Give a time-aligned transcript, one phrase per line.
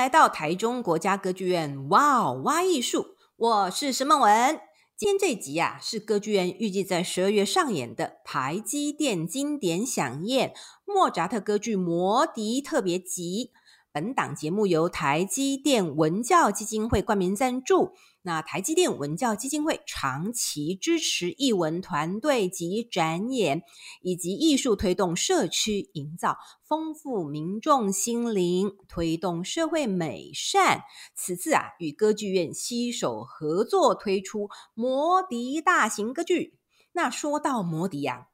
[0.00, 3.08] 来到台中国家歌剧院，哇哦，挖艺术！
[3.36, 4.58] 我是石梦文。
[4.96, 10.54] 今天这集啊，是歌剧院预计在十二月上演的台积电经典饗宴
[10.86, 13.50] 莫扎特歌剧《魔笛》特别集。
[13.92, 17.92] 本档节目由台积电文教基金会冠名赞助。
[18.22, 23.62] 那台积电文教基金会长期支持艺文团队及展演，
[24.02, 30.82] 以及艺术推动社区营造，丰富民众心灵，推动社会美善。
[31.14, 36.58] 此次啊，与歌剧院携手合作推出《魔笛》大型歌剧。
[36.92, 38.26] 那说到《魔笛》啊，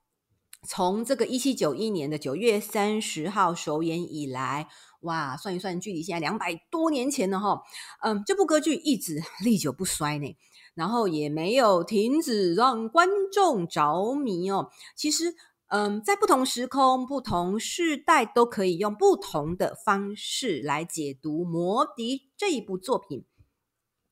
[0.66, 4.68] 从这个一七九一年的九月三十号首演以来。
[5.06, 7.62] 哇，算一算，距离现在两百多年前了哈。
[8.02, 10.36] 嗯，这部歌剧一直 历久不衰呢，
[10.74, 14.68] 然后也没有停止让观众着迷哦。
[14.96, 15.34] 其实，
[15.68, 23.24] 嗯，在不同时空、不同世代，都可以用不同的方式来解读《魔笛》这一部作品。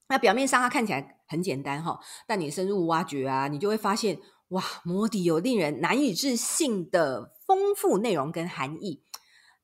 [0.08, 9.03] 那表面上它看起来很简单哈，但你深入挖掘啊，你就会发现，哇，《魔笛》有令人难以置信的丰富内容跟含义。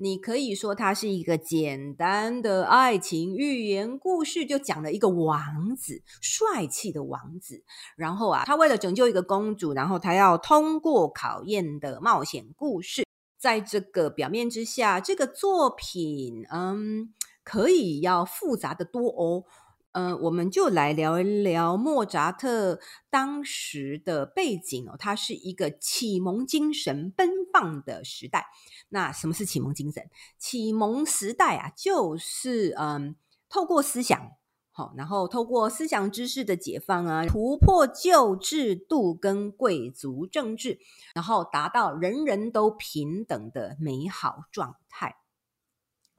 [0.02, 7.62] 你可以说它是一个简单的爱情寓言故事，就讲了一个王子，帅气的王子。
[7.96, 13.04] 然后啊，他为了拯救一个公主，然后他要通过考验的冒险故事。
[13.38, 17.12] 在这个表面之下，这个作品，嗯，
[17.44, 19.44] 可以要复杂得多哦。
[19.92, 22.78] 嗯，我们就来聊一聊莫扎特
[23.10, 24.94] 当时的背景哦。
[24.96, 28.46] 他是一个启蒙精神奔放的时代。
[28.88, 30.11] 那什么是启蒙精神？
[30.38, 33.16] 启蒙时代啊，就是嗯，
[33.48, 34.33] 透过思想，
[34.70, 40.78] 好，然后透过思想知识的解放啊，突破旧制度跟贵族政治，
[41.14, 45.16] 然后达到人人都平等的美好状态。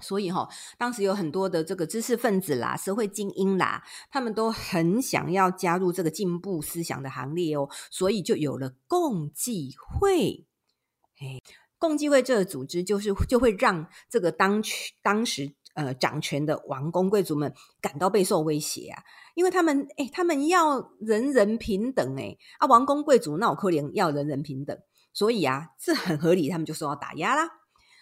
[0.04, 0.50] 所以哈，
[0.80, 10.48] 当时有很多的这个知识分子啦、社会精英啦，他们都很想要加入这个进步思想的行列哦，所以就有了共济会。
[11.22, 11.40] 哎，
[11.78, 14.62] 共济会这个组织就是就会让这个当
[15.04, 19.04] 当时呃掌权的王公贵族们感到备受威胁啊，
[19.36, 24.76] 因为他们哎，他们要人人平等哎啊，王公贵族那我可怜要人人平等，
[25.14, 27.50] 所以啊，这很合理，他们就受到打压啦。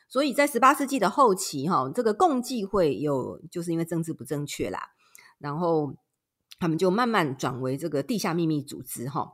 [0.07, 4.79] 所以在十八世纪的后期，哈，这个共济会有就是因为政治不正确啦，
[5.37, 5.93] 然后
[6.57, 9.33] 他们就慢慢转为这个地下秘密组织，哈。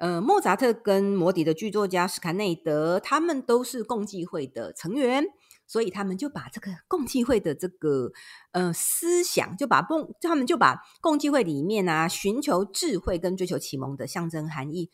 [0.00, 5.22] 呃，莫扎特跟摩笛的剧作家史卡内德，他们都是共济会的成员，
[5.66, 8.10] 所以他们就把这个共济会的这个
[8.52, 14.90] 呃思想，就把共他们就把共济会里面啊，寻求智慧跟追求启蒙的象征含义，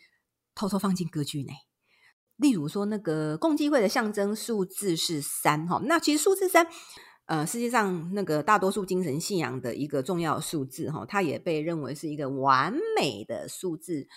[0.56, 1.52] 偷偷放进歌剧内。
[2.34, 6.66] 例如说，那个共济会的象征数字是三哈，那其实数字三，
[7.26, 14.08] 呃，世界上那个大多数精神信仰的一个重要数字哈，它也被认为是一个完美的数字。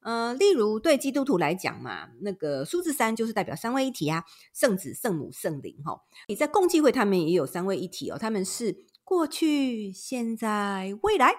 [0.00, 4.24] 呃，例如对基督徒来讲嘛，那个数字三就是代表三位一体啊，
[4.54, 6.00] 圣子、圣母、圣灵哈。
[6.28, 11.34] 你在共济会，他们也有三位一体哦，他们是过去、现在、未来，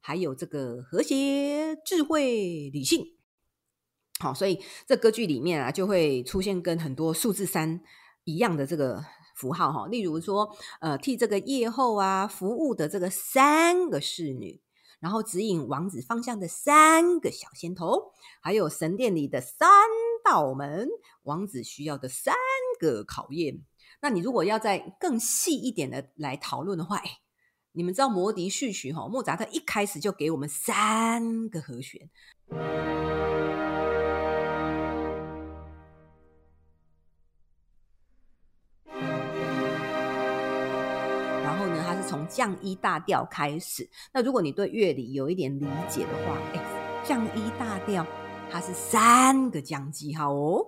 [0.00, 3.04] 还有这个和谐、智慧、理性。
[4.20, 7.80] 好，所以这歌剧里面啊，就会出现跟很多数字三
[8.22, 9.04] 一样的这个
[9.34, 9.88] 符号哈。
[9.88, 14.60] 例如说，呃，替这个夜后啊服务的这个三个侍女，
[15.04, 18.10] 然后指引王子方向的三个小仙头，
[18.40, 19.68] 还有神殿里的三
[20.24, 20.88] 道门，
[21.24, 22.34] 王子需要的三
[22.80, 23.60] 个考验。
[24.00, 27.18] 那你如果要再更细一点的来讨论的话，哎，
[27.72, 32.08] 你们知道《魔笛序曲》哈，莫扎特一开始就给我们三个和弦。
[42.28, 48.06] 降一大调开始，那如果你对乐理有一点理解的话，哎，降一大调
[48.50, 50.64] 它是三个降记号哦。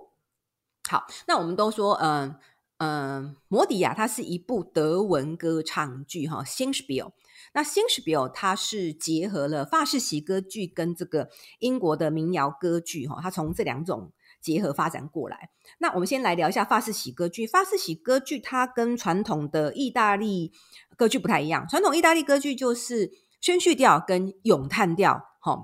[0.89, 2.35] 好，那我们都说，嗯、
[2.77, 7.11] 嗯，摩迪亚，它是一部德文歌唱剧哈，Singspiel。
[7.53, 14.11] 那 Singspiel 它是结合了法式喜歌剧跟这个英国的民谣歌剧哈，它从这两种。
[14.41, 15.49] 结合发展过来，
[15.79, 17.45] 那我们先来聊一下法式喜歌剧。
[17.45, 20.53] 法式喜歌剧它跟传统的意大利
[20.95, 21.67] 歌剧不太一样。
[21.67, 23.11] 传统意大利歌剧就是
[23.41, 25.57] 宣叙调跟咏叹调，哈，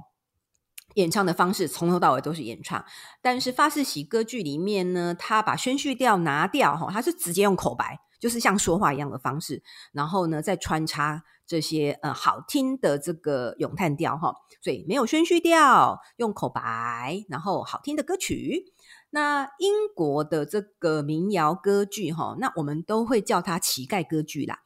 [0.95, 2.83] 演唱的方式从头到尾都是演唱。
[3.21, 9.61] 但是法式喜歌剧里面呢，他把宣叙调拿掉，哈，他是直接用口白，就是像说话一样的方式，
[9.91, 18.71] 然后呢再穿插这些呃好听的这个咏叹调，哈，所以没有宣叙调，用口白，然后好听的歌曲。
[19.09, 24.59] 那英国的这个民谣歌剧，哈，那我们都会叫它乞丐歌剧啦。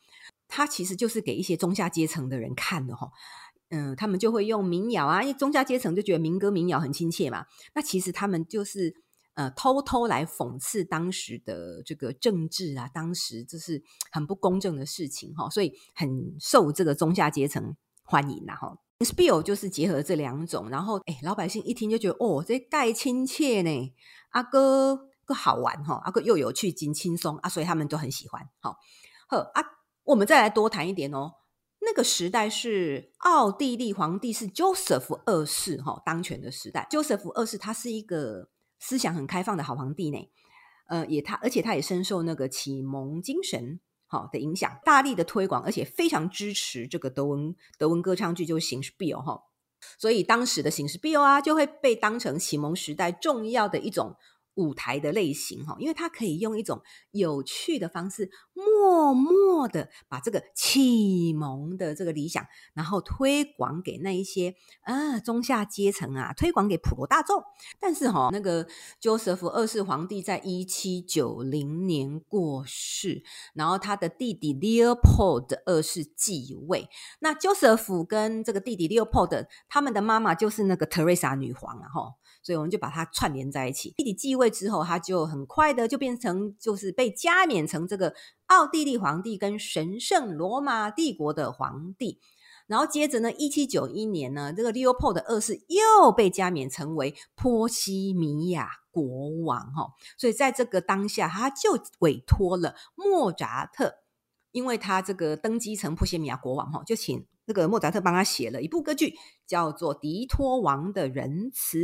[0.47, 3.09] 它其实就是给一些中下阶层的人看的哈。
[3.69, 7.47] 嗯，他们就会用民谣啊，因为中下阶层就觉得民歌民谣很亲切嘛。
[7.73, 8.93] 那其实他们就是
[9.37, 13.81] 呃偷偷来讽刺当时的这个政治啊，当时就是
[14.11, 18.75] 很不公正的事情哈，所以很受这个中下阶层欢迎呐哈。
[19.05, 23.93] Spiel 就是结合这两种，然后哎，老百姓一听就觉得哦，这盖亲切呢，
[24.31, 28.41] 阿哥个好玩哈，阿哥又有趣，真轻松啊，所以他们都很喜欢。
[28.59, 28.75] 好，
[29.29, 29.63] 呵啊，
[30.03, 31.33] 我们再来多谈一点哦。
[31.79, 38.49] 那个时代是奥地利皇帝是 Joseph 二世哈当权的时代，Joseph 二世他是一个
[38.79, 40.29] 思想很开放的好皇帝呢，
[40.87, 49.41] 呃，也他而且他也深受那个启蒙精神好的影响，大力的推广，而且非常支持这个德文德文歌唱剧，就是《Singspiel》哈，
[49.97, 54.15] 所以当时的《形式 B O》啊就会被当成启蒙时代重要的一种。
[54.57, 56.81] 舞台的类型哈，因为它可以用一种
[57.11, 67.41] 有趣的方式，默默的把这个启蒙的这个理想，然后推广给那一些啊中下阶层啊，推广给普罗大众。
[67.79, 68.67] 但是哈，那个
[69.01, 73.23] Joseph 二世皇帝在一七九零年过世，
[73.53, 76.89] 然后他的弟弟 Leopold 二世继位。
[77.19, 82.15] 那 Joseph 跟这个弟弟 Leopold 他们的妈妈就是那个 Teresa 女皇啊哈。
[82.47, 83.93] 所以我们就把它串联在一起。
[83.97, 88.13] 弟弟继位之后，他就很快的就变成，就是被加冕成这个
[88.45, 92.21] 奥地利皇帝跟神圣罗马帝国的皇帝。
[92.65, 99.03] 然后接着呢，一七九一年呢，这个 Leopold 二世又被加冕成为波西米亚国
[99.43, 99.91] 王哈。
[100.17, 103.95] 所以在这个当下，他就委托了莫扎特，
[104.53, 109.15] 因为他这个登基成波西米亚国王哈，就请这个莫扎特帮他写了一部歌剧，
[109.45, 111.77] 叫做《迪托王的仁慈》。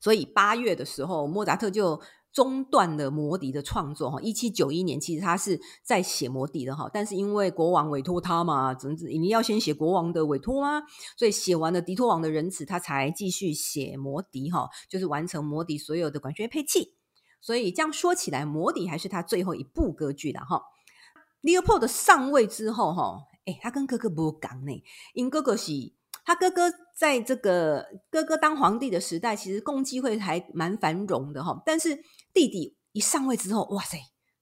[0.00, 2.00] 所以八月的时候，莫扎特就
[2.32, 4.10] 中断了《魔笛》的创作。
[4.10, 10.82] 哈，一七九一年，其实他是在写《魔笛》的哈，但是因为国王委托他嘛，怎么你要先写国王的委托吗？
[11.16, 16.94] 所以写完了《狄托王的仁慈》，他才继续写《魔笛》哈，就是完成《魔笛》所有的管弦乐配器。
[17.40, 20.62] 所以这样说起来，《魔笛》还是他最后一部歌剧了哈。
[21.42, 24.72] Leopold 上位之后哈，诶，他跟哥哥不讲呢，
[25.14, 25.72] 因哥哥是。
[26.28, 31.62] 他哥哥在这个哥哥当皇帝的时代，其实共济会还蛮繁荣的哈。
[31.64, 31.96] 但是
[32.34, 33.96] 弟弟一上位之后，哇塞，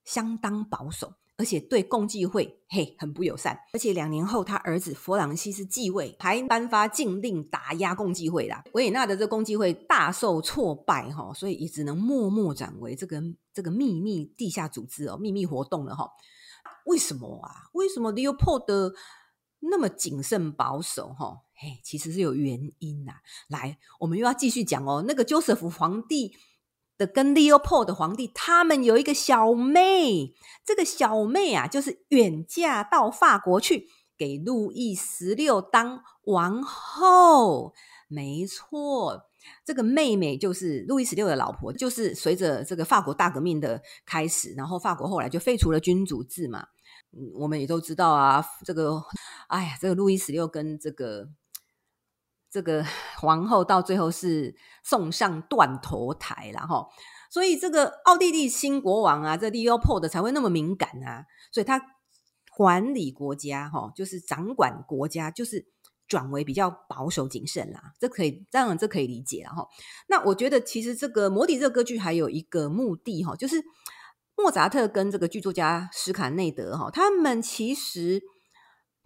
[0.05, 3.56] 相当保守，而且对共济会嘿很不友善。
[3.73, 8.65] 而且两年后，他儿子弗朗西斯继位，还颁发禁令打压共济会啦。
[8.73, 13.23] 维也纳的这共济会大受挫败哈，所以也只能默默转为这个
[13.55, 16.11] 这个秘密地下组织哦，秘密活动了哈。
[16.87, 17.71] 为什么啊？
[17.75, 18.93] 为什么 Leopold
[19.61, 21.43] 那么谨慎保守哈？
[21.58, 23.12] 嘿，其实是有原因呐、
[23.49, 25.03] 来，我们又要继续讲哦。
[25.08, 26.37] 那个 Joseph 皇帝
[26.99, 30.35] 的跟 Leopold 皇帝，他们有一个小妹。
[30.67, 33.88] 这个小妹啊，就是远嫁到法国去，
[34.19, 37.73] 给路易十六当王后。
[38.06, 39.23] 没错，
[39.64, 41.73] 这个妹妹就是路易十六的老婆。
[41.73, 46.66] 就是随着这个法国大革命的开始，然后法国后来就废除了君主制嘛。
[47.12, 49.02] 嗯，我们也都知道啊，这个，
[49.49, 51.31] 哎呀，这个路易十六跟这个。
[52.57, 52.83] 这个
[53.21, 56.89] 皇后到最后是送上断头台了哈，
[57.31, 61.79] 所以这个奥地利新国王啊，这 Leopold 才会那么敏感啊，所以他
[62.57, 65.67] 管理国家哈，就是掌管国家，就是
[66.09, 69.69] 转为比较保守谨慎啦，这可以当然这可以理解了哈。
[70.09, 73.63] 那我觉得其实这个《魔笛》这个歌剧还有一个目的哈，就是
[74.35, 78.23] 莫扎特跟这个剧作家史卡内德哈，他们其实。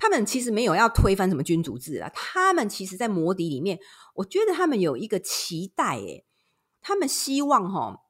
[0.03, 3.79] 他们其实没有要推翻什么君主制啊，他们其实，在魔笛里面，
[4.15, 6.25] 我觉得他们有一个期待，诶，
[6.81, 8.01] 他们希望哈，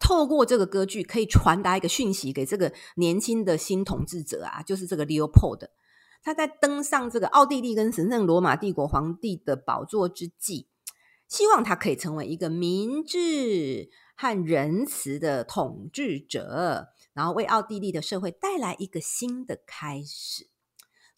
[0.00, 5.68] 透过这个歌剧可以传达一个讯息给这个年轻的新统治者啊，就是这个 Leopold，
[6.22, 10.68] 他在登上这个奥地利跟神圣罗马帝国皇帝的宝座之际，
[11.28, 20.48] 希望他可以成为一个明智和仁慈的统治者，然后为奥地利的社会带来一个新的开始。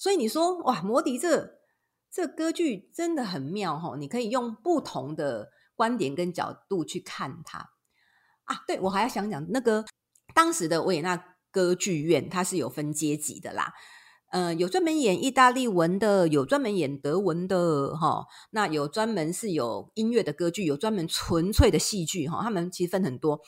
[0.01, 1.59] 所以你说哇，魔笛这
[2.11, 3.99] 这歌剧真的很妙哈！
[3.99, 7.59] 你可以用不同的观点跟角度去看它
[8.45, 8.65] 啊。
[8.67, 9.85] 对，我还要想讲那个
[10.35, 13.75] 当时的维也纳歌剧院，它是有分阶级的啦。
[14.33, 18.25] 呃，有专门演意大利文的，有专门演德文的哈。
[18.53, 22.41] 那有专门是有音乐的歌剧，有专门纯粹的戏剧哈。
[22.43, 23.41] 他们其实分很多。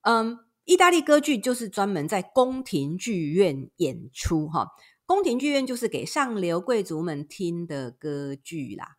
[0.00, 4.66] 嗯，意大利歌剧就是专门在宫廷剧院演出哈。
[5.14, 8.96] 宫廷剧院就是给上流贵族们听的歌剧啦，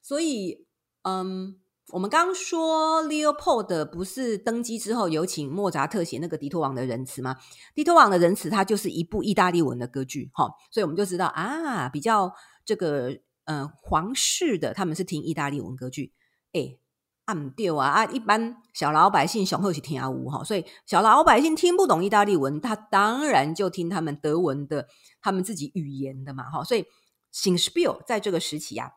[0.00, 0.64] 所以，
[1.02, 7.34] 嗯，我们刚刚说 Leopold 不是登基之后有请莫扎特写那个《迪托王的仁慈》吗？
[7.74, 12.32] 《迪托王的仁慈》它就是一部意大利文的歌剧，哈，所以我们就知道啊，比较
[12.64, 16.12] 这个呃皇室的他们是听意大利文歌剧，
[16.52, 16.78] 哎，
[17.28, 24.88] 按掉啊啊，一般小老百姓雄厚是听阿乌哈，所以小老百姓听不懂意大利文，他当然就听他们德文的，
[25.20, 26.84] 他们自己语言的嘛，哈，所以
[27.30, 28.90] 新 spiel 在这个时期啊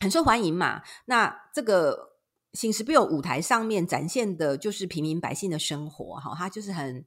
[0.00, 2.08] 很受欢迎嘛，那这个。
[2.54, 7.04] 新十六舞台上面展现的就是平民百姓的生活，哈，他就是很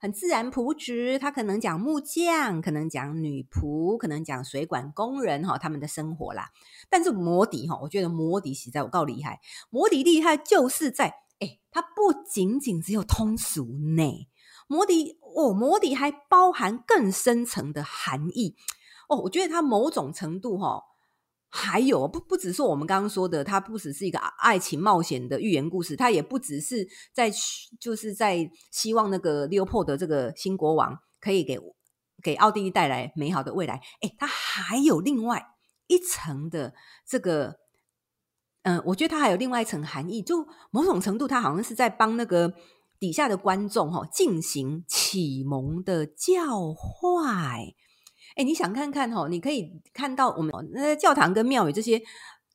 [0.00, 1.18] 很自然朴实。
[1.18, 6.48] 他可能讲木匠，可能讲女仆，可能讲水管工人，哈，他们的生活啦。
[6.88, 9.40] 但是摩笛，哈，我觉得摩笛实在我够厉害。
[9.68, 13.64] 摩笛厉害就是在，哎，它不仅仅只有通俗
[13.96, 14.26] 呢，
[14.66, 18.56] 摩笛哦，摩笛还包含更深层的含义
[19.08, 19.18] 哦。
[19.18, 20.84] 我觉得它某种程度，哈。
[21.50, 27.30] 还有不不只是我们刚刚说的，它不只是一个爱情冒险的寓言故事，它也不只是在
[27.80, 31.58] 就是在希望那个利欧波德这个新国王可以给
[32.22, 33.80] 给奥地利带来美好的未来。
[34.02, 35.44] 诶，它还有另外
[35.88, 36.72] 一层的
[37.04, 37.56] 这个，
[38.62, 42.54] 嗯、我觉得它还有另外一层含义，就某种程度，它好像是在帮那个
[43.00, 47.56] 底下的观众哈、哦、进行启蒙的教化。
[48.36, 52.00] 哎，你想看看吼，你可以看到我们那教堂跟庙宇这些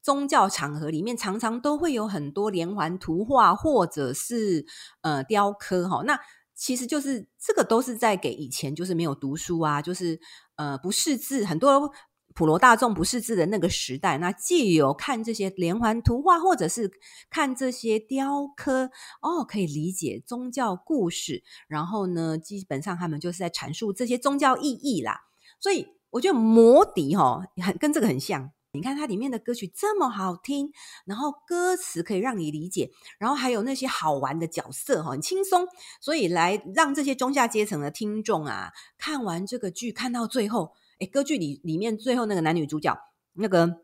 [0.01, 4.65] 宗教场合里面，常常都会有很多连环图画或者是
[5.01, 6.03] 呃雕刻哈。
[6.05, 6.19] 那
[6.53, 10.19] 其实就是这个都是在给以前就是没有读书啊，就是
[10.55, 11.91] 呃不识字，很多
[12.33, 16.91] 普罗大众不识字的那个时代，那借由看这些连环图画或者是
[17.29, 18.91] 看这些雕刻
[19.21, 21.43] 哦，可以理解宗教故事。
[21.67, 25.21] 然后呢，基本上他们就是在阐述这些宗教意义啦。
[25.59, 30.71] 所以我觉得魔笛哈很跟这个很像，你看它里面的歌曲这么好听，
[31.05, 35.67] 然后歌词可以让你理解，然后还有那些好玩的角色哈，很轻松，
[35.99, 42.97] 所以来让这些中下阶层的听众啊看完这个剧看到最后，诶，歌剧里里面最后那个男女主角
[43.33, 43.81] 那个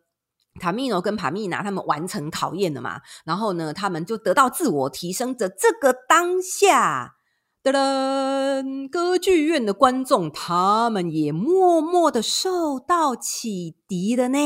[0.59, 7.15] 塔米诺跟帕米娜他们完成考验了嘛，然后呢他们就得到自我提升的这个当下。
[7.63, 14.39] 噔噔，歌剧院的观众，他们也默默的受到启迪了呢。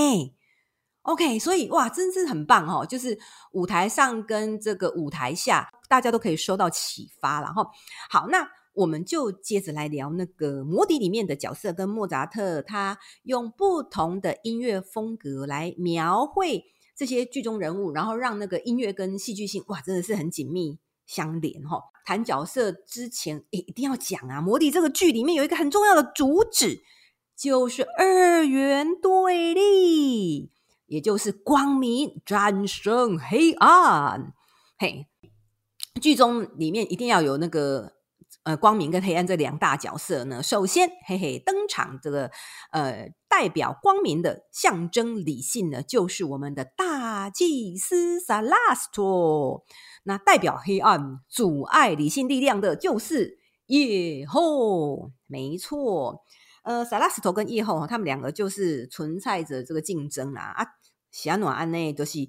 [1.03, 2.86] OK，所以哇，真是很棒哦！
[2.86, 3.17] 就是
[3.53, 7.65] 舞台上跟这个舞台下，大家都可以受到启发了哈。
[8.10, 16.65] 好，那我们就接着来聊那个《魔笛》里面的角色，跟莫扎特他用不同的音乐风格来描绘
[16.98, 21.79] 这些剧中人物，然后让那个音乐跟戏剧性哇，真的是很紧密相连哈。
[22.06, 24.38] 谈角色之前，一定要讲啊！
[24.42, 26.84] 《魔笛》这个剧里面有一个很重要的主旨，
[27.36, 30.52] 就是二元对立，
[30.86, 34.34] 也就是光明战胜黑暗。
[34.78, 35.08] 嘿，
[36.00, 37.95] 剧中里面一定要有那个
[38.46, 40.42] 呃光明跟黑暗这两大角色呢。
[40.42, 42.32] 首先，嘿嘿登场这个
[42.72, 49.66] 呃代表光明的象征理性呢，就是我们的大祭司萨拉斯托。
[50.04, 55.12] 那代表黑暗、阻碍理性力量的，就是夜后。
[55.25, 56.24] 没错，
[56.62, 60.54] 呃，萨拉斯托跟夜后，他们两个就是存在着这个竞争啦。
[60.56, 60.64] 啊，
[61.10, 62.20] 霞暖安呢，就是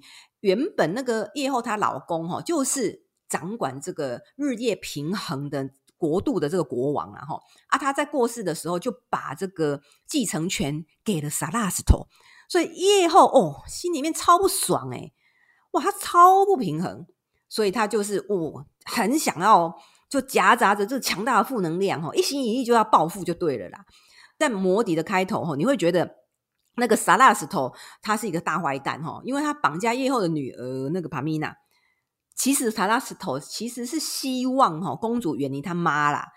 [0.40, 7.40] 原本那个夜后她老公哈，就是掌管这个日夜平衡的国度的这个国王啊哈。
[7.68, 12.08] 啊，他在过世的时候就把这个继承权给了萨拉斯托，
[12.48, 15.12] 所以夜后哦，心里面超不爽诶，
[15.72, 17.06] 哇，他超不平衡。
[17.48, 19.72] 所以他就是我、哦、很想要，
[20.10, 23.84] 就夹杂着这强大的负能量哈，一心一意就要报复就对了啦。
[24.36, 26.16] 在魔笛的开头哈，你会觉得
[26.74, 27.72] 那个萨拉斯托
[28.02, 31.54] 他是一个大坏蛋哈，因为他绑架夜后的女儿那个帕米娜。
[32.36, 36.28] 其实萨拉斯托其实是希望哈公主远离他妈啦，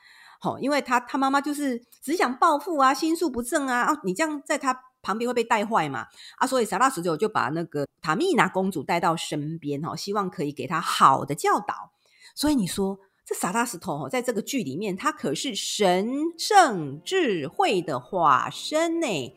[0.60, 4.86] 因为他他妈妈就是只想报复啊，心术不正啊啊，你这样在他。
[5.02, 6.08] 旁边会被带坏嘛？
[6.40, 11.94] 啊，所以萨拉斯托就把那个塔米娜公主带到身边哈，希望可以给她好的教导。
[12.36, 16.06] 所以你说这萨拉斯托在这个剧里面，他可是神
[16.38, 19.34] 圣智慧的化身呢，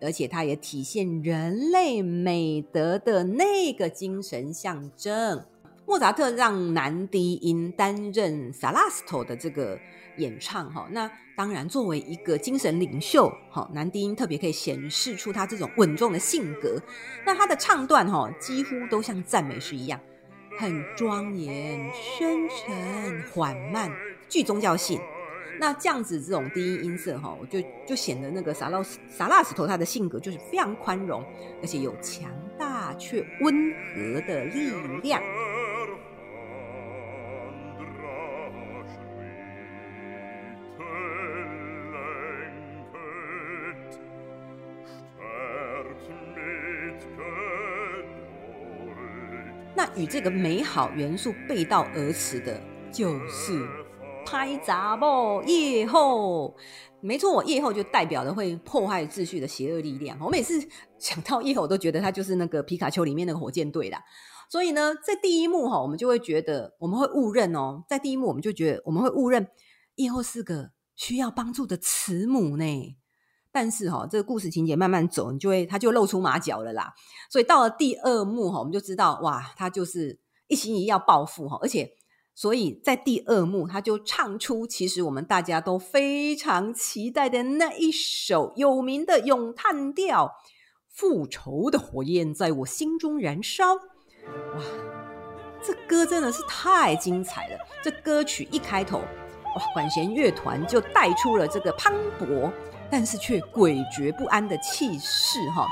[0.00, 5.44] 而且他也体现人类美德的那个精神象征。
[5.88, 9.76] 莫扎特让男低音担任萨拉斯托的这个。
[10.18, 16.76] 演唱哈，那当然作为一个精神领袖哈，男低音特别可以显示出他这种稳重的性格。
[17.24, 20.00] 那他的唱段哈，几乎都像赞美诗一样，
[20.58, 23.88] 很庄严、深沉、缓慢，
[24.28, 25.00] 具宗教性。
[25.60, 31.24] 那这样子这种低音音色哈，就就显得那个萨拉萨拉斯头他的性格就是非常宽容，
[31.62, 32.28] 而且有强
[32.58, 34.72] 大却温和的力
[35.04, 35.22] 量。
[49.98, 52.60] 与这个美好元素背道而驰的，
[52.92, 53.66] 就是
[54.24, 56.56] 歹查某夜后。
[57.00, 60.16] 没错，我夜后就代表了会破坏秩序的邪恶力量。
[60.20, 60.54] 我每次
[60.98, 64.00] 想到夜后，我都觉得他就是那个皮卡丘里面那个火箭队啦。
[64.50, 69.46] 所以呢，在第一幕哈，我们就会觉得我们会误认哦，在第一幕我们就觉得我们会误认
[69.96, 72.96] 夜后是个需要帮助的慈母呢。
[73.50, 76.92] 但是哈，这个故事情节慢慢走，你就会他就露出马脚了啦。
[77.30, 81.90] 所以到了第二幕哈，我们就知道哇，他就是一心一意要报复哈，而且
[82.34, 90.26] 所以在第二幕他就唱出其实我们大家都非常期待的那一首有名的咏叹调
[90.88, 93.74] 《复仇的火焰在我心中燃烧》。
[94.54, 94.62] 哇，
[95.62, 97.58] 这歌真的是太精彩了！
[97.82, 102.52] 这歌曲一开头，哇，管弦乐团就带出了这个磅礴。
[102.90, 105.68] 但是却诡谲不安的气势哈，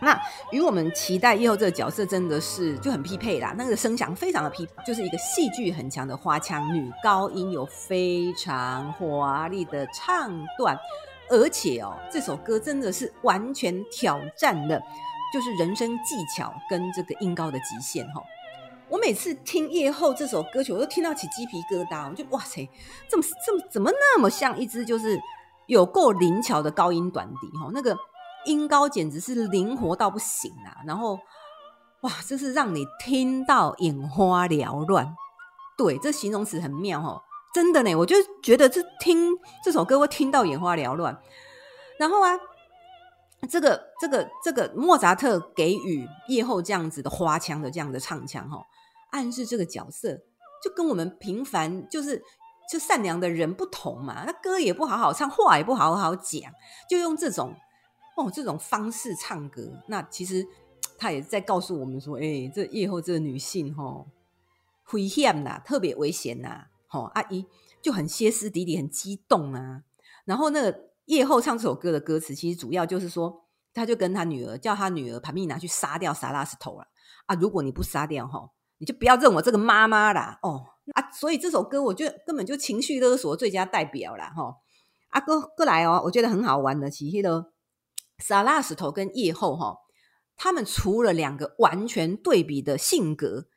[0.00, 0.18] 那
[0.50, 3.54] 与我们期待夜后这个角色真的是就很匹配啦。
[3.58, 10.74] 那个声响非常的匹，就是一个戏剧很强的花腔女高音，有非常华丽的唱段，
[11.28, 14.80] 而且哦，这首歌真的是完全挑战了，
[15.34, 18.22] 就是人声技巧跟这个音高的极限哈。
[18.88, 22.66] 我每次听夜后这首歌曲，我都听到起鸡皮疙瘩，我就哇塞，
[23.10, 25.20] 这么这么怎么那么像一只就是。
[25.70, 27.96] 有够灵巧的高音短笛哈，那个
[28.44, 30.82] 音高简直是灵活到不行啊！
[30.84, 31.16] 然后
[32.00, 35.14] 哇，这是让你听到眼花缭乱。
[35.78, 37.22] 对，这形容词很妙哈，
[37.54, 39.28] 真的呢，我就觉得这听
[39.62, 41.16] 这首歌会听到眼花缭乱。
[42.00, 42.36] 然后啊，
[43.48, 48.60] 这个这个这个莫扎特给予夜后这样子的花腔的这样的唱腔哈，
[49.12, 50.18] 暗示这个角色
[50.64, 52.20] 就跟我们平凡就是。
[52.70, 56.52] 就善良的人不同嘛，那歌也不好好唱，话也不好好讲，
[56.88, 57.56] 就用这种
[58.16, 59.82] 哦这种方式唱歌。
[59.88, 60.46] 那其实
[60.96, 64.06] 他也在告诉我们说，哎、欸，这夜后这个女性哈，
[64.92, 66.66] 危险呐，特别危险呐。
[66.86, 67.46] 吼，阿姨
[67.82, 69.82] 就很歇斯底里，很激动啊。
[70.24, 76.86] 然后那个夜后唱这首歌的歌词，其实主要就是说，他就跟他女儿叫他女儿帕米娜去杀掉萨拉斯头了
[77.26, 77.34] 啊。
[77.34, 80.66] 如果你不杀掉哈，你就不要认我这个妈妈啦哦。
[80.92, 84.32] 啊，所以这首歌我觉得根本就情绪勒索最佳代表啦。
[84.36, 84.56] 哈。
[85.10, 87.50] 阿哥过来哦，我觉得很好玩的，其实的
[88.18, 89.76] 萨拉石头跟夜后哈，
[90.36, 93.48] 他们除了两个完全对比的性格，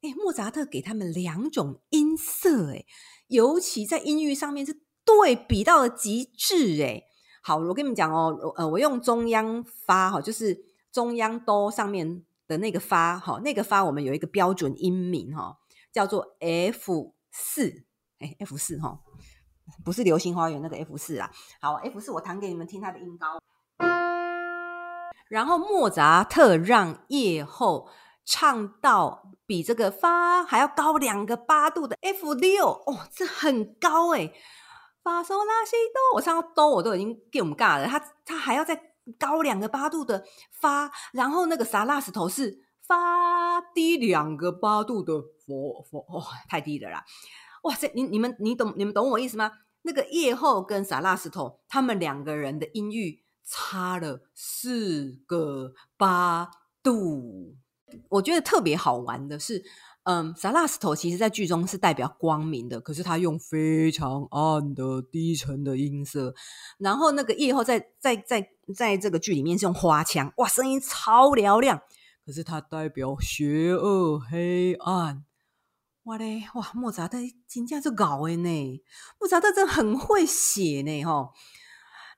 [0.00, 2.86] 哎，莫扎特给他们两种音色，哎，
[3.26, 7.02] 尤其在音域上面是对比到了极致，哎，
[7.42, 15.58] 好，我跟你们讲哦，呃，我用中央发哈，就是中央哆上面的那个发哈，那个发我们有一个标准音名哈。
[15.92, 17.84] 叫做 F 四，
[18.18, 18.98] 哎，F 四哈，
[19.84, 21.30] 不是流星花园那个 F 四啊。
[21.60, 23.38] 好，F 四我弹给你们听它的音高。
[25.28, 27.90] 然后莫扎特让夜后
[28.24, 34.32] 唱到比这个发还要高两个八度的 F 六，哦，这很高哎。
[35.02, 38.80] 发嗦拉西哆，我唱到哆我都已经给我们尬了，他他还要再
[39.18, 42.71] 高两个八度的发，然后那个萨拉斯头是。
[42.92, 45.14] 八低两个八度的
[45.46, 46.04] 佛佛，
[46.46, 47.02] 太低了啦！
[47.62, 49.50] 哇塞，你你们你懂你们懂我意思吗？
[49.80, 56.50] 那个夜后跟萨拉斯头，他们两个人的音域差了四个八
[56.82, 57.56] 度。
[58.10, 59.64] 我觉得特别好玩的是，
[60.02, 66.34] 嗯，萨拉斯头其实在剧中是代表光明的，可是他用非常暗的低沉的音色。
[66.76, 71.80] 然后那个夜后在在在在这个剧里面是用花腔，哇，声音超嘹亮。
[72.24, 75.24] 可是它代表邪恶、黑暗，
[76.04, 76.70] 哇嘞哇！
[76.74, 78.82] 莫扎特真正就搞诶呢，
[79.20, 81.30] 莫扎特真很会写呢哈。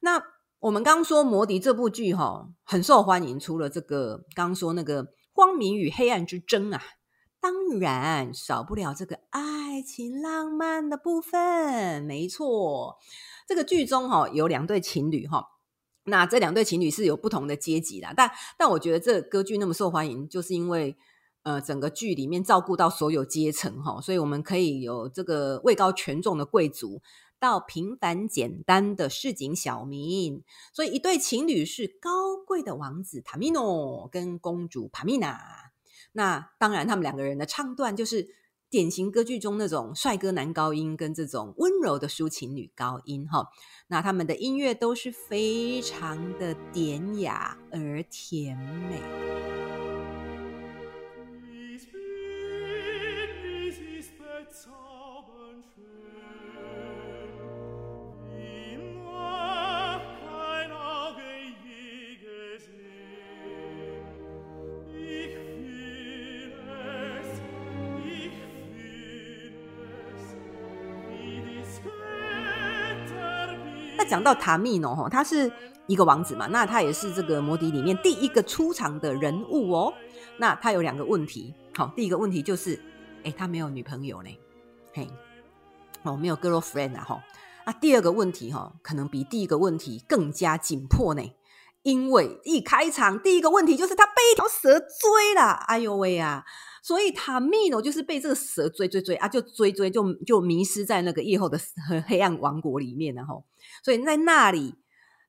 [0.01, 0.23] 那
[0.61, 6.83] 我们刚说《魔笛》这部剧哈很受欢迎，除了这个刚刚说那个光明与黑暗之争啊，
[7.41, 12.03] 当然少不了这个爱情浪漫的部分。
[12.05, 12.99] 没错，
[13.47, 15.47] 这个剧中哈有两对情侣哈。
[16.05, 20.97] 那这两对情侣是有不同的阶级啦，但但我觉得这歌剧那么受欢迎，就是因为
[21.45, 27.01] 呃整个剧里面照顾到所有阶层哈，所以我们可以有这个位高权重的贵族
[27.39, 35.41] 到平凡简单的市井小民，所以一对情侣是高贵的王子塔米诺跟公主帕米娜，
[36.13, 38.44] 那当然他们两个人的唱段就是。
[38.75, 43.47] 典型歌剧中那种帅哥男高音跟这种温柔的抒情女高音哈。
[43.87, 49.54] 那他们的音乐都是非常的典雅而甜美。
[74.15, 75.51] 讲到塔米诺哈，他是
[75.89, 79.93] 一个王子嘛，那他也是这个魔笛里面第一个出场的人物哦。
[80.39, 82.81] 那他有两个问题，好，第一个问题就是，
[83.25, 84.31] 哎，他没有女朋友呢，
[84.93, 85.09] 嘿，
[86.05, 87.25] 哦，没有 girlfriend 啊，哈。
[87.67, 91.35] 那第二个问题哈，可能比第一个问题更加紧迫呢，
[91.83, 96.45] 因为一开场第一个问题就是他被一条蛇追了，哎呦喂啊！
[96.85, 101.59] 所以塔米诺就是被这个蛇追追追啊，就追追就就迷失在那个夜后的
[102.07, 103.47] 黑暗王国里面，然后，
[103.83, 104.75] 所以在那里，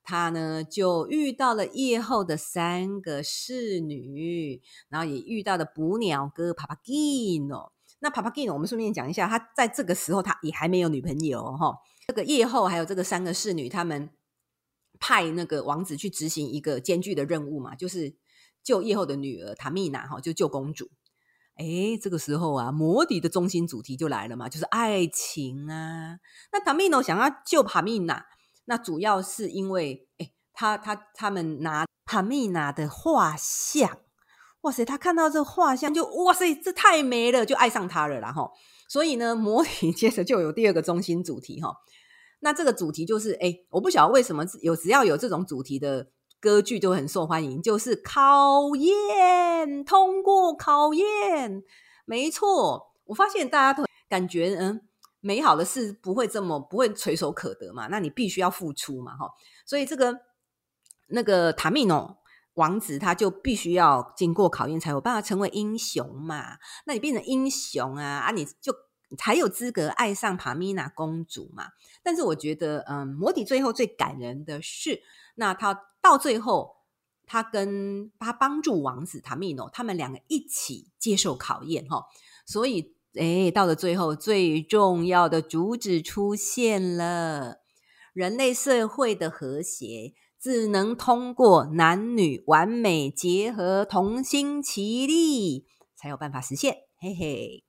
[0.03, 7.71] 他呢就遇到了夜后的三个侍女，然后也遇到了捕鸟哥帕帕基诺。
[7.99, 11.77] 那帕帕基诺，我们顺便讲一下，他在这个时候他也还没有女朋友哈。
[12.05, 14.09] 这个夜后还有这个三个侍女，他们
[14.99, 18.13] 派那个王子去执行一个艰巨的任务嘛，就是
[18.61, 20.89] 救夜后的女儿塔米娜哈，就救公主。
[21.55, 26.17] 哎，这个时候啊，魔笛的中心主题就来了嘛，就是爱情啊。
[26.51, 28.25] 那塔米诺想要救帕米娜，
[28.65, 33.99] 那主要是因为，哎，他他他们拿帕米娜的画像，
[34.61, 38.51] 哇塞，他看到这画像就哇塞，这太美了，就爱上他了啦哈。
[38.89, 41.77] 所以呢，魔笛 接着就有第二个中心主题哈。
[42.41, 46.09] 那这个主题就是，哎，我不晓得为什么有只要有这种主题的。
[46.45, 51.63] 歌剧就很受欢迎，就是考验，通过考验，
[52.05, 52.93] 没错。
[53.05, 54.79] 我发现大家都感觉，嗯，
[55.21, 59.27] 美好的事不会这么不会垂手可得嘛，那你必须要付出嘛，哈。
[59.65, 60.15] 所以这个
[61.07, 62.19] 那个塔米诺
[62.53, 66.57] 王子他就必须要经过考验，才有办法成为英雄嘛。
[66.85, 68.71] 那你变成英雄啊，啊，你就
[69.15, 71.69] 才有资格爱上帕米娜公主嘛。
[72.03, 75.01] 但是我觉得，嗯，魔底最后最感人的是，
[75.35, 75.89] 那他。
[76.05, 76.75] 到最后，
[77.25, 82.05] 他跟他帮助王子塔米诺，他们两个一起接受考验哈。
[82.45, 87.61] 所以，哎，到了最后，最重要的主旨出现了：
[88.13, 96.83] 人类社会的和谐只能通过男女完美结合、同心协力，才有办法实现。
[96.99, 97.63] 嘿嘿，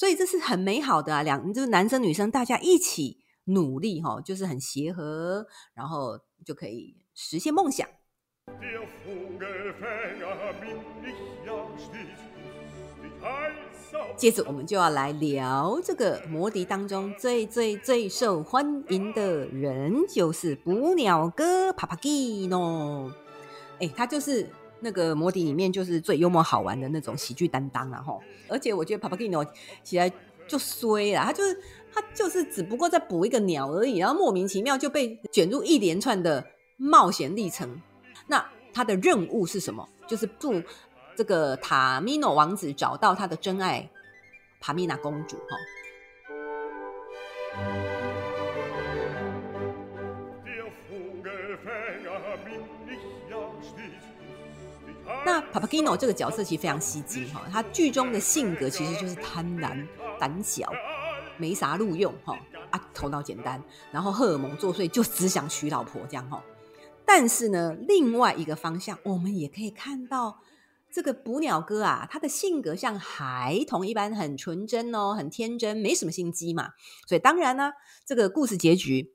[0.00, 6.96] 所以这是很美好的啊，两就是男生女生大家一起努力哈，就是很协和，然后就可以。
[7.12, 7.86] 实现梦想。
[14.16, 23.12] 接着，我们就要来聊这个魔笛当中最最最受欢迎的人，就是捕鸟哥帕帕基诺。
[23.80, 24.50] 哎，他就是
[24.80, 28.02] 那个魔笛里面就是最幽默好玩的那种喜剧担当啊！
[28.02, 29.46] 哈，而且我觉得 Papagino
[29.82, 30.12] 起来
[30.46, 31.60] 就衰了，他就是
[31.92, 36.44] 他就是只不过在捕一个鸟而已，然后莫名其妙就被卷入一连串的。
[36.82, 37.78] 冒险历程，
[38.26, 39.86] 那他的任务是什么？
[40.06, 40.62] 就是助
[41.14, 43.86] 这个塔米诺王子找到他的真爱
[44.62, 45.36] 帕米娜公主。
[45.36, 45.56] 哈，
[55.30, 59.86] 那帕帕基诺这个角色其实非常吸睛哈，他剧中的性格其实就是贪婪、
[60.18, 60.68] 胆小、
[61.38, 62.36] 没啥路用哈
[62.70, 63.62] 啊，头脑简单，
[63.92, 66.42] 然后荷尔蒙作祟，就只想娶老婆这样哈。
[67.06, 70.40] 但是呢，另外一个方向，我们也可以看到
[70.90, 76.70] 这个捕鸟哥啊，他的性格像孩童一般，很纯真哦，很天真，没什么心机嘛。
[77.06, 77.70] 所以当然呢，
[78.04, 79.12] 这个故事结局，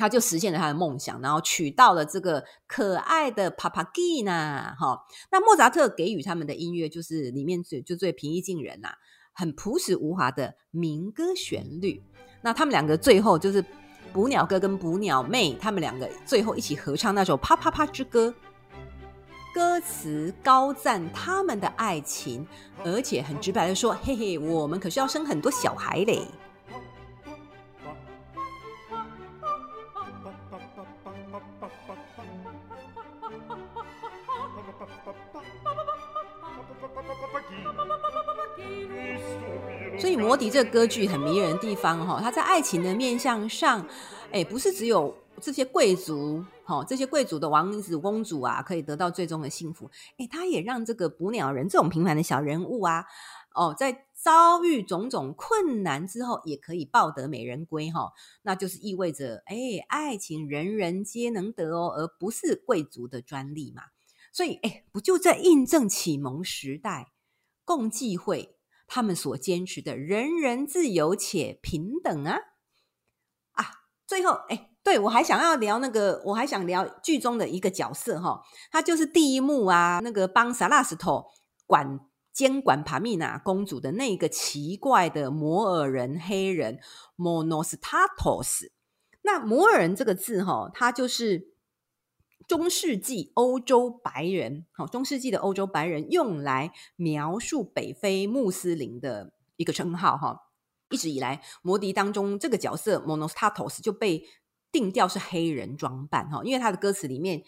[0.00, 4.74] 他就实现了他的梦想，然后娶到了这个可爱的帕帕基娜。
[4.80, 4.98] 哈，
[5.30, 8.88] 那莫扎特给予他们的音乐，就是里面最就最平易近人呐、
[9.32, 12.02] 很朴实无华的民歌旋律。
[12.42, 13.64] 那他们两个最后就是。
[14.12, 18.26] 捕鸟哥跟捕鸟妹，他们两个最后一起合唱那首《啪啪啪之歌》，
[19.54, 22.44] 歌词高赞他们的爱情，
[22.84, 26.26] 而且很直白的说：“嘿嘿，我们可是要生很多小孩嘞。”
[40.20, 43.86] 魔笛这个歌剧很迷人的地方，哈，它在爱情的面向上，
[44.30, 53.06] 哎，不是只有这些贵族，哈，这些贵族的王子公主啊，可以得到最终的幸福，哎，它也让这个捕鸟人这种平凡的小人物啊，
[53.54, 59.56] 哦，在遭遇种种困难之后，也可以抱得美人归哈，那就是意味着，哎，
[59.88, 63.84] 爱情人人皆能得哦，而不是贵族的专利嘛。
[64.32, 67.10] 所以，哎，不就在印证启蒙时代
[67.64, 68.56] 共济会
[68.90, 72.38] 他们所坚持的人人自由且平等啊？
[73.52, 73.64] 啊，
[74.04, 81.30] 最后，哎，对，我还想要聊那个，我还想聊剧中的一个角色哈，他就是第一幕啊，那个帮萨拉斯托
[81.66, 82.00] 管。
[82.32, 86.78] 监管帕米娜公主的那个奇怪的摩尔人黑人
[87.18, 88.70] Monostatos，
[89.22, 91.49] 那摩尔人这个字哈，它就是
[92.50, 100.36] 中世纪欧洲白人，好，中世纪的欧洲白人用来描述北非穆斯林的一个称号哈。
[100.88, 104.24] 一直以来，魔笛当中这个角色 Monostatos 就被
[104.72, 107.44] 定调是黑人装扮哈，因为他的歌词里面。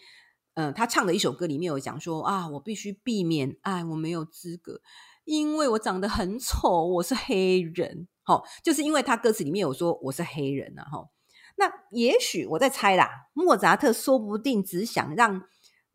[0.53, 4.79] 嗯、呃，他唱的一首歌里面有讲说啊，我必须避免爱，我没有资格，
[5.25, 8.07] 因为我长得很丑，我是黑人。
[8.21, 10.85] 好、就是因为他歌词里面有说我是黑人啊。
[10.89, 11.09] 哈、
[11.55, 15.43] 那也许我在猜啦，莫扎特说不定只想让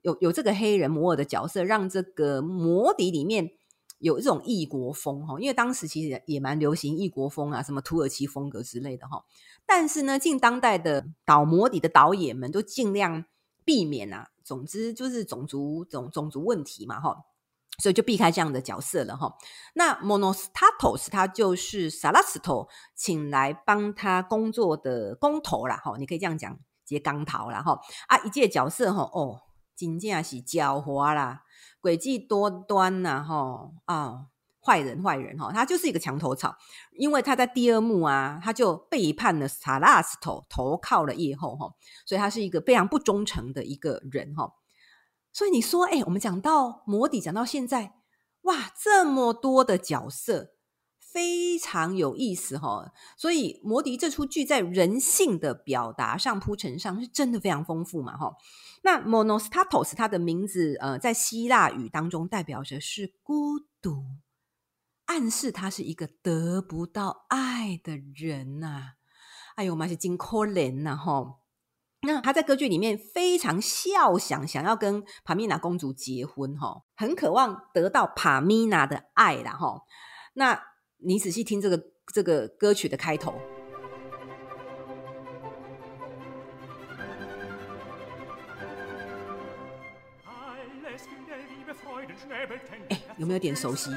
[0.02, 3.50] 有有这个黑人摩尔的角色，让这个魔笛里面
[3.98, 9.24] 有一种异国风哈、因为当时其实也蛮流行异国风啊，什么土耳其风格之类的哈、
[9.66, 13.24] 但是呢，近当代的导魔笛的导演们都尽量
[13.64, 14.30] 避免啊。
[14.44, 17.24] 总之就是种族种种族问题嘛，哈，
[17.78, 19.32] 所以就避开这样的角色了，哈。
[19.74, 27.80] 那 Monostatos 他就是萨拉斯托请来帮他工作的工头啦，哈，你可以这样讲，接钢头啦，哈。
[28.08, 29.40] 啊，一介角色，哈，哦，
[29.76, 31.44] 真正是狡猾啦，
[31.80, 34.26] 诡计多端呐，哈，啊。
[34.60, 36.54] 坏人，坏人哈，他就是一个墙头草，
[36.92, 41.72] 因为他在第二幕啊，他就背叛了萨拉斯托，投靠了叶后哈，
[42.04, 44.52] 所以他是一个非常不忠诚的一个人哈。
[45.38, 47.94] 所以你说，哎，我们讲到魔笛，讲到现在，
[48.40, 50.54] 哇，这么多的角色，
[50.98, 52.92] 非常有意思哈。
[53.16, 58.34] 所以魔笛这出剧在人性的表达上铺陈上是真的非常丰富嘛哈。
[58.82, 64.02] 那 Monostatos 他的名字呃，在希腊语当中代表着是孤独。
[65.04, 68.92] 暗示他是一个得不到爱的人呐、啊，
[69.54, 71.36] 哎呦，妈是真可怜呐哈。
[72.08, 79.82] 那他在歌剧里面非常笑想，想要跟帕米娜公主结婚哈，很渴望得到帕米娜的爱啦哈。
[80.32, 80.58] 那
[81.04, 81.78] 你仔细听这个
[82.14, 83.34] 这个歌曲的开头，
[92.88, 93.90] 哎，有没有点熟悉？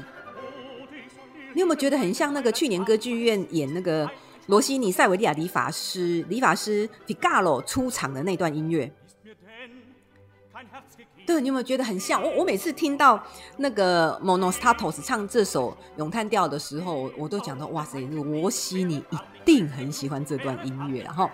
[1.54, 4.12] 你有没有觉得很像那个去年歌剧院演那个
[4.47, 8.91] 罗西尼塞维利亚理发师理发师皮卡罗出场的那段音乐？
[11.25, 12.21] 对，你有没有觉得很像？
[12.21, 13.21] 我我每次听到
[13.58, 21.30] 那个 Monostatos 唱这首咏叹调的时候，我都讲到哇塞，罗西尼一定很喜欢这段音乐，然后。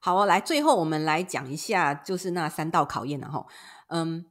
[0.00, 3.46] 好哦，来，最后我们来讲一下，就是那三道考验了哈。
[3.88, 4.26] 嗯，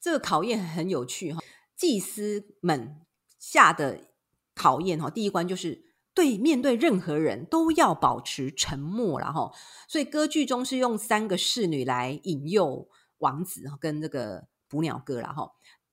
[0.00, 1.42] 这个考验很有趣哈。
[1.76, 3.00] 祭司们
[3.38, 4.08] 下的
[4.54, 5.84] 考验哈，第一关就是
[6.14, 9.52] 对面对任何人都要保持沉默了哈。
[9.88, 15.52] 所以歌剧中是用三个侍女来引诱王子跟这个捕鸟哥了哈。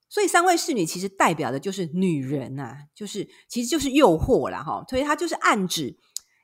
[0.09, 4.83] 所以三位侍女其实代表的就是女人呐，就是其实就是诱惑了哈。
[4.89, 5.97] 所以它就是暗指。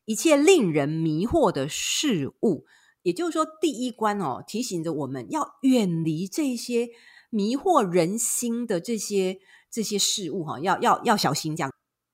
[0.05, 2.65] 一切令人迷惑的事物，
[3.03, 6.89] 也就是说，第一关哦，提醒着我们要远离这些
[7.33, 11.73] 迷惑人心的这些这些事物哈，要要要小心这样。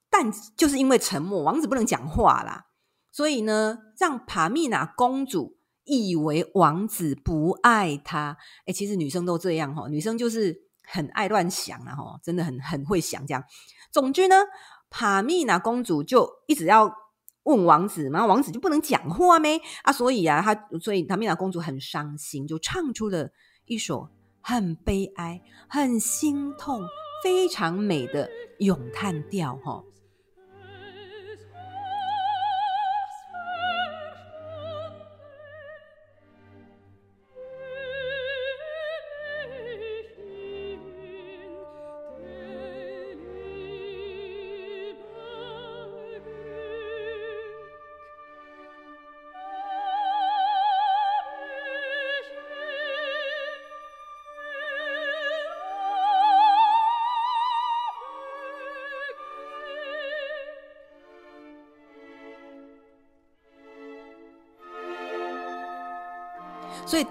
[0.10, 2.68] 但就是因为沉默，王子不能讲话啦，
[3.12, 8.38] 所以呢，让帕米娜公主以为王子不爱她。
[8.66, 13.44] 哎，其实女生都这样哈，女生就是很爱乱想啊哈，真的很很会想这样。
[13.92, 14.36] 总之呢，
[14.90, 16.92] 帕米娜公主就一直要。
[17.44, 19.60] 问王子嘛，王子就不能讲话咩？
[19.82, 23.30] 啊，所以啊，他所以帕米娜公主很伤心，就唱出了
[23.66, 24.08] 一首
[24.50, 26.82] 很悲哀、很心痛、
[27.24, 29.84] 非常美的咏叹调，哈。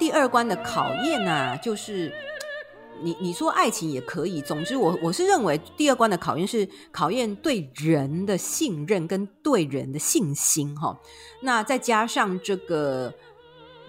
[0.09, 2.11] 第二关的考验啊，就是
[3.03, 10.99] 你你说爱情也可以，总之我我是认为第二关的考验是考验对人的信任跟对人的信心哈。
[11.43, 13.13] 那再加上这个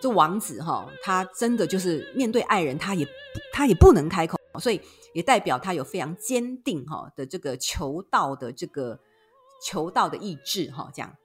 [0.02, 3.08] 这王子哈，他真的就是面对爱人，他也
[3.54, 4.82] 他也不能开口，所以
[5.14, 9.00] 也代表他有非常坚定哈的这个求道的这个
[9.64, 11.16] 求道的意志哈，这样。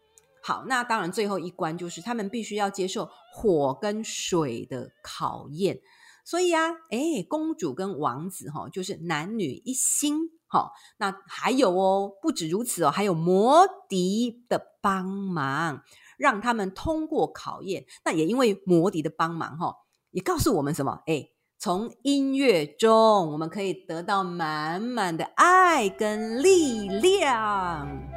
[0.47, 5.81] 好，那当然最后一关就是他们必须要接受火跟水的考验，
[6.23, 10.71] 所以啊，诶，公主跟王子哈，就是男女一心哈。
[10.99, 15.83] 那还有哦，不止如此哦，还有魔笛的帮忙，
[16.19, 17.87] 让他们通过考验。
[18.05, 19.75] 那也因为魔笛的帮忙哈，
[20.11, 21.01] 也告诉我们什么？
[21.07, 28.13] 诶，从音乐中我们可以得到满满的爱跟力量。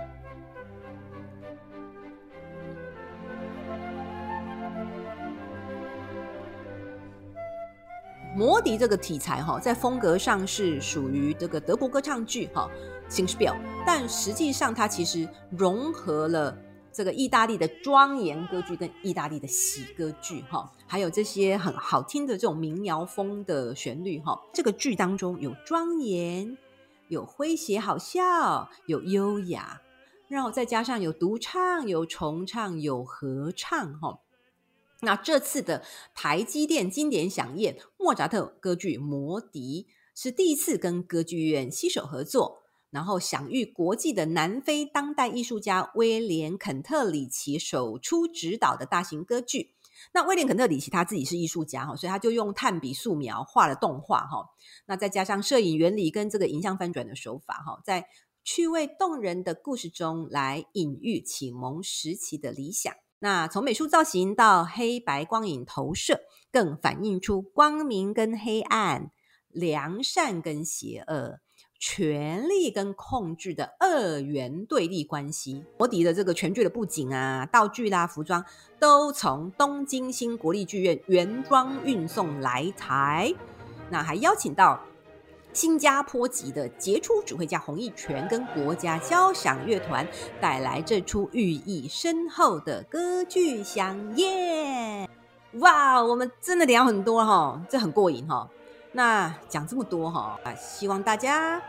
[8.37, 12.69] 魔笛这个题材哈，在风格上是属于这个德国歌唱剧哈
[13.11, 16.55] 《形式表但实际上它其实融合了
[16.91, 24.39] 这个意大利的庄严歌剧跟意大利的喜歌剧哈，还有这些很好听的这种民谣风的旋律哈。
[24.53, 26.55] 这个剧当中有庄严，
[27.07, 29.81] 有诙谐好笑，有优雅，
[30.27, 34.19] 然后再加上有独唱，有重唱，有合唱哈。
[35.01, 35.83] 那这次的
[36.15, 39.87] 台积电经典响宴，莫扎特歌剧《魔笛》
[40.19, 49.75] 是第一次跟歌剧院携手合作，然后享誉国际的南非当代艺术家威廉肯特里奇首出指导的大型歌剧。
[50.13, 54.49] 那威廉肯特里奇他自己是艺术家哈，所以他就用炭笔素描画了动画哈。
[54.87, 58.07] 那再加上摄影原理跟这个影像翻转的手法哈，在
[58.43, 62.93] 趣味动人的故事中来隐喻启蒙时期的理想。
[63.19, 69.11] 那从美术造型到黑白光影投射，更反映出光明跟黑暗、
[69.49, 71.39] 良善跟邪恶、
[71.79, 75.65] 权力跟控制的二元对立关系。
[75.77, 78.45] 魔笛的这个全剧的布景啊、道具啦、服装，
[78.79, 83.33] 都从东京新国立剧院原装运送来台。
[83.89, 84.79] 那还邀请到。
[85.57, 90.07] 新加坡籍的杰出指挥家洪一泉跟国家交响乐团
[90.39, 95.09] 带来这出寓意深厚的歌剧饗宴。
[95.53, 98.47] 哇，我们真的聊很多哈，这很过瘾哈。
[98.91, 101.59] 那讲这么多哈，啊，希望大家，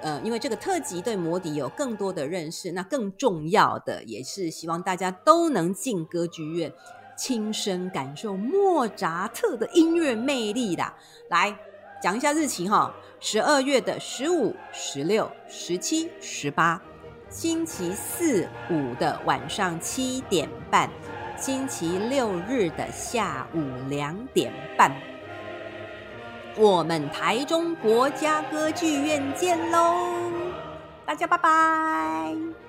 [0.00, 6.72] 呃，因为这个特辑对摩笛有更多的认识，那更重要的也是希望大家都能进歌剧院，
[7.16, 10.84] 亲身感受莫扎特的音乐魅力的。
[11.28, 11.58] 来。
[12.02, 12.94] 讲一下日期哈，
[13.26, 16.78] 十二月的十五、十六、十七、十八，
[17.30, 20.90] 星期四五的晚上七点半，
[21.34, 24.94] 星期六日的下午两点半，
[26.54, 30.30] 我们台中国家歌剧院见喽！
[31.06, 32.63] 大家拜拜。